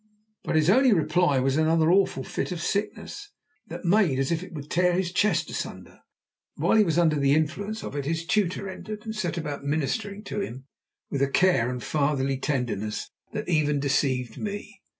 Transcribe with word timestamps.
But 0.43 0.55
his 0.55 0.67
only 0.71 0.91
reply 0.93 1.37
was 1.37 1.57
another 1.57 1.91
awful 1.91 2.23
fit 2.23 2.51
of 2.51 2.59
sickness, 2.59 3.29
that 3.67 3.85
made 3.85 4.17
as 4.17 4.31
if 4.31 4.41
it 4.41 4.51
would 4.51 4.67
tear 4.71 4.93
his 4.93 5.11
chest 5.11 5.47
asunder. 5.51 5.99
While 6.55 6.75
he 6.77 6.83
was 6.83 6.97
under 6.97 7.19
the 7.19 7.35
influence 7.35 7.83
of 7.83 7.95
it, 7.95 8.05
his 8.05 8.25
tutor 8.25 8.67
entered, 8.67 9.05
and 9.05 9.15
set 9.15 9.37
about 9.37 9.63
ministering 9.63 10.23
to 10.23 10.39
him 10.39 10.65
with 11.11 11.21
a 11.21 11.29
care 11.29 11.69
and 11.69 11.83
fatherly 11.83 12.39
tenderness 12.39 13.11
that 13.33 13.47
even 13.47 13.79
deceived 13.79 14.39
me. 14.39 14.81